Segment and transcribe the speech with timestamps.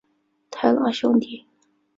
[0.49, 1.45] 太郎兄弟。